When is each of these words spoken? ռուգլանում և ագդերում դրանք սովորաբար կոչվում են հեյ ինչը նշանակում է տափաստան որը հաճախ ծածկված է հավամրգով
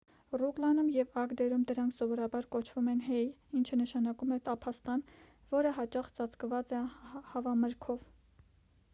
ռուգլանում 0.41 0.87
և 0.93 1.17
ագդերում 1.23 1.65
դրանք 1.71 1.91
սովորաբար 1.97 2.47
կոչվում 2.55 2.87
են 2.93 3.03
հեյ 3.07 3.27
ինչը 3.59 3.77
նշանակում 3.81 4.33
է 4.37 4.39
տափաստան 4.47 5.03
որը 5.53 5.73
հաճախ 5.81 6.09
ծածկված 6.21 6.73
է 6.79 6.81
հավամրգով 7.35 8.03